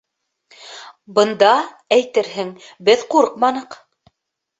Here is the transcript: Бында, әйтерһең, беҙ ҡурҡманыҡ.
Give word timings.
Бында, 1.17 1.51
әйтерһең, 1.97 2.49
беҙ 2.89 3.05
ҡурҡманыҡ. 3.13 3.79